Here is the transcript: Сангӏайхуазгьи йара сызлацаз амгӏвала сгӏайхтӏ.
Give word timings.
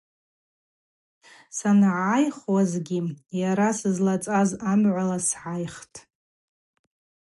Сангӏайхуазгьи 1.57 2.99
йара 3.39 3.69
сызлацаз 3.79 4.49
амгӏвала 4.71 5.17
сгӏайхтӏ. 5.27 5.97